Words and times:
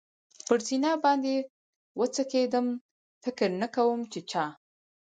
پر 0.47 0.59
سینه 0.67 0.91
باندې 1.03 1.35
و 1.99 2.01
څکېدم، 2.15 2.67
فکر 3.23 3.49
نه 3.61 3.67
کوم 3.75 3.99
چې 4.11 4.19
چا. 4.31 4.45